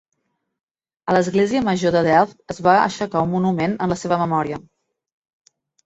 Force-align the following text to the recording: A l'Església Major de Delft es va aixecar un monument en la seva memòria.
A 1.11 1.15
l'Església 1.15 1.61
Major 1.67 1.95
de 1.97 2.03
Delft 2.09 2.55
es 2.55 2.63
va 2.71 2.75
aixecar 2.89 3.25
un 3.29 3.33
monument 3.37 3.79
en 3.79 3.95
la 3.97 4.03
seva 4.07 4.23
memòria. 4.27 4.65